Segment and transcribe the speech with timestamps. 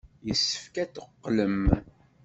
[0.27, 1.61] Yessefk ad teqqlem.